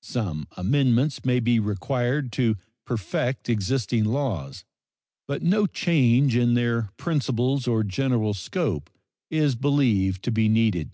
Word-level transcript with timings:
Some 0.00 0.48
amendments 0.56 1.22
may 1.26 1.38
be 1.38 1.60
required 1.60 2.32
to 2.32 2.56
perfect 2.86 3.50
existing 3.50 4.04
laws, 4.04 4.64
but 5.28 5.42
no 5.42 5.66
change 5.66 6.34
in 6.34 6.54
their 6.54 6.88
principles 6.96 7.68
or 7.68 7.84
general 7.84 8.32
scope 8.32 8.88
is 9.30 9.54
believed 9.54 10.22
to 10.22 10.32
be 10.32 10.48
needed. 10.48 10.92